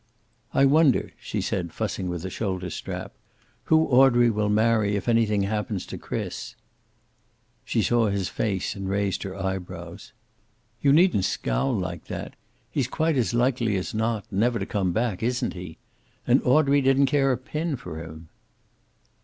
[0.51, 3.13] "I wonder," she said, fussing with a shoulder strap,
[3.65, 6.55] "who Audrey will marry if anything happens to Chris?"
[7.63, 10.11] She saw his face and raised her eyebrows.
[10.81, 12.35] "You needn't scowl like that.
[12.71, 15.77] He's quite as likely as not never to come back, isn't he?
[16.25, 18.29] And Audrey didn't care a pin for him."